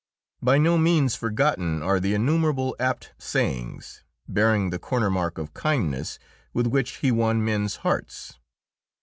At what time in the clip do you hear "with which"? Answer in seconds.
6.53-6.93